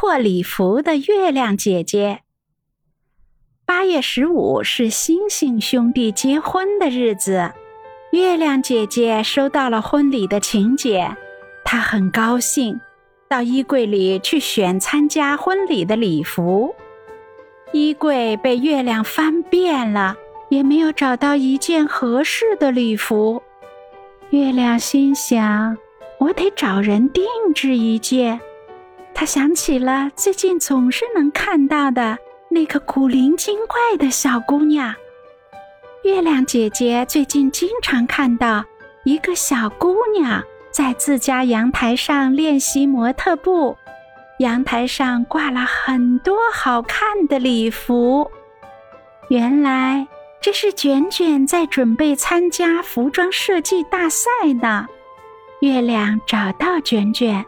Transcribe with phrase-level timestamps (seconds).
[0.00, 2.20] 破礼服的月亮姐姐。
[3.66, 7.50] 八月十五是星星兄弟结婚的日子，
[8.12, 11.16] 月亮姐姐收到了婚礼的请柬，
[11.64, 12.80] 她很高兴，
[13.28, 16.76] 到衣柜里去选参加婚礼的礼服。
[17.72, 20.14] 衣柜被月亮翻遍了，
[20.48, 23.42] 也没有找到一件合适的礼服。
[24.30, 25.76] 月亮心想
[26.20, 28.40] ：“我得找人定制一件。”
[29.20, 32.16] 他想起了最近总是能看到的
[32.48, 34.94] 那个古灵精怪的小姑娘。
[36.04, 38.64] 月亮姐姐最近经常看到
[39.04, 43.76] 一个小姑娘在自家阳台上练习模特步。
[44.38, 48.30] 阳台上挂了很多好看的礼服，
[49.30, 50.06] 原来
[50.40, 54.30] 这是卷卷在准备参加服装设计大赛
[54.62, 54.86] 呢。
[55.60, 57.44] 月亮找到卷卷，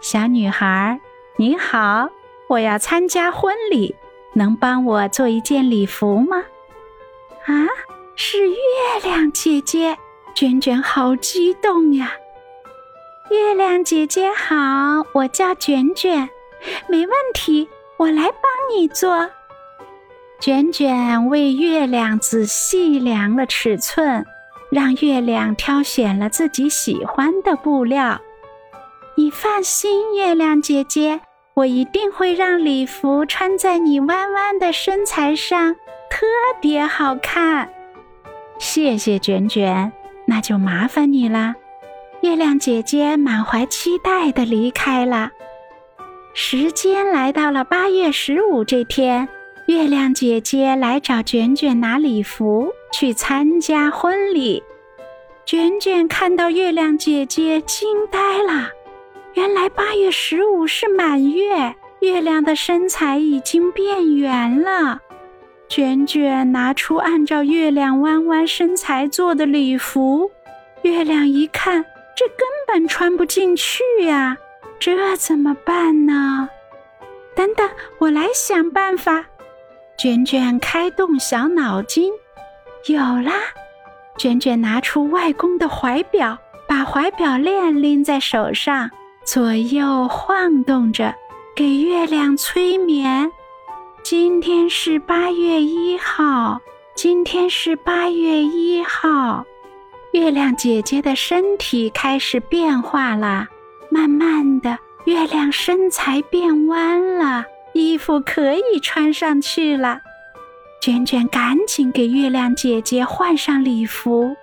[0.00, 1.00] 小女孩，
[1.40, 2.10] 你好，
[2.48, 3.94] 我要参加婚礼，
[4.32, 6.38] 能帮我做一件礼服吗？
[7.46, 7.54] 啊，
[8.16, 8.56] 是月
[9.04, 9.96] 亮姐姐，
[10.34, 12.10] 卷卷好激动呀！
[13.30, 14.56] 月亮姐姐好，
[15.12, 16.28] 我叫卷卷，
[16.88, 18.42] 没问题，我来帮
[18.76, 19.30] 你做。
[20.40, 24.26] 卷卷为月亮仔细量了尺寸，
[24.72, 28.20] 让月亮挑选了自己喜欢的布料。
[29.16, 31.20] 你放心，月亮姐姐，
[31.58, 35.74] 我一定会让礼服穿在你弯弯的身材上，
[36.08, 36.24] 特
[36.60, 37.68] 别好看。
[38.60, 39.90] 谢谢卷卷，
[40.24, 41.56] 那就麻烦你了。
[42.20, 45.32] 月亮姐姐满怀期待地离开了。
[46.32, 49.28] 时间来到了八月十五这天，
[49.66, 54.62] 月亮姐姐来找卷卷拿礼服去参加婚礼。
[55.44, 58.68] 卷卷看到月亮姐姐，惊呆了。
[59.38, 64.98] 原来八月十五是满月，月亮的身材已经变圆了。
[65.68, 70.32] 卷卷拿出按照月亮弯弯身材做的礼服，
[70.82, 71.84] 月亮一看。
[72.16, 74.36] 这根本穿不进去呀，
[74.80, 76.48] 这怎么办呢？
[77.36, 77.70] 等等，
[78.00, 79.24] 我来想办法。
[79.96, 82.10] 卷卷开动小脑筋，
[82.88, 83.34] 有啦！
[84.16, 86.36] 卷卷拿出外公的怀表，
[86.66, 88.90] 把怀表链拎在手上，
[89.30, 91.14] 左右晃动着，
[91.54, 93.30] 给月亮催眠。
[94.02, 96.58] 今天是八月一号，
[96.94, 99.44] 今天是八月一号。
[100.12, 103.46] 月亮姐姐的身体开始变化了，
[103.90, 107.44] 慢慢的，月亮身材变弯了，
[107.74, 110.00] 衣服可以穿上去了。
[110.80, 114.34] 卷卷赶紧给月亮姐姐换上礼服。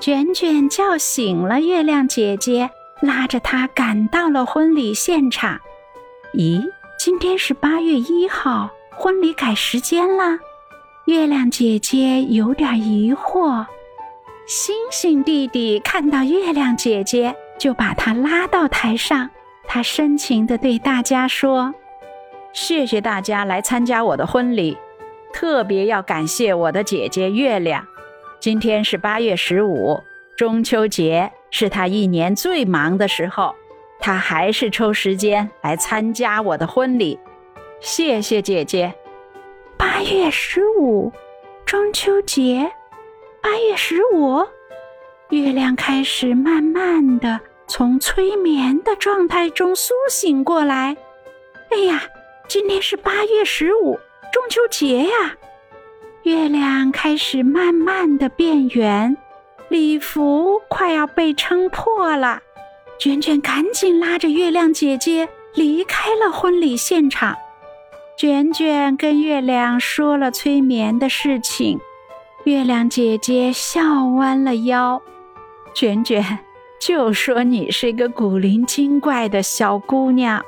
[0.00, 2.70] 卷卷叫醒了月亮姐姐，
[3.00, 5.60] 拉着她赶到了婚礼现场。
[6.34, 6.62] 咦，
[6.98, 10.38] 今天是八月一号，婚礼改时间了？
[11.06, 13.64] 月亮姐姐有点疑惑。
[14.46, 19.30] 星星弟弟看到月亮姐姐，就把她拉到台上。
[19.68, 21.74] 他深情地对大家说
[22.54, 24.78] ：“谢谢大家来参加我的婚礼，
[25.32, 27.84] 特别要感谢我的姐姐月亮。
[28.38, 30.00] 今天是八月十五，
[30.36, 33.54] 中秋节是他一年最忙的时候，
[33.98, 37.18] 他还是抽时间来参加我的婚礼。
[37.80, 38.92] 谢谢姐姐。
[39.78, 41.10] 八月十五，
[41.64, 42.70] 中秋节。”
[43.40, 44.44] 八月十五，
[45.30, 50.94] 月亮开始慢慢的从催眠的状态中苏醒过来。
[51.70, 52.02] 哎呀，
[52.48, 53.98] 今天是八月十五，
[54.30, 55.34] 中秋节呀！
[56.24, 59.16] 月亮开始慢慢的变圆，
[59.68, 62.40] 礼服快要被撑破了。
[62.98, 67.36] 卷卷赶紧拉着月亮姐姐离开了婚礼现场。
[68.16, 71.78] 卷卷跟月亮说了催眠的事情。
[72.44, 75.02] 月亮姐姐笑弯了腰，
[75.74, 76.38] 卷卷
[76.80, 80.42] 就说你是个古灵精怪的小姑娘。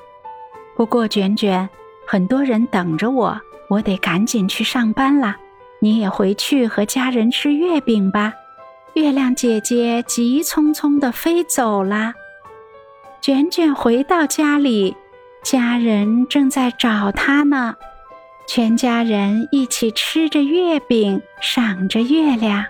[0.76, 1.68] 不过卷卷，
[2.06, 3.38] 很多人等着我，
[3.68, 5.36] 我得赶紧去上班了。
[5.80, 8.32] 你也回去和家人吃月饼吧。
[8.94, 12.14] 月亮姐姐急匆匆地飞走了。
[13.20, 14.96] 卷卷回到家里，
[15.42, 17.76] 家人正在找她呢。
[18.46, 22.64] 全家人一起吃着月饼，赏着月亮。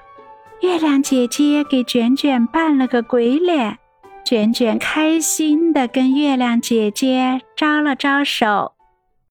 [0.61, 3.79] 月亮姐姐给卷卷扮了个鬼脸，
[4.25, 8.73] 卷卷开心地跟月亮姐姐招了招手。